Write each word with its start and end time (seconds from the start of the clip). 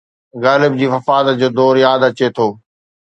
غالب 0.43 0.73
جي 0.79 0.87
وفات 0.93 1.25
جو 1.39 1.49
دور 1.57 1.75
ياد 1.85 2.01
اچي 2.07 2.27
ٿو 2.35 2.47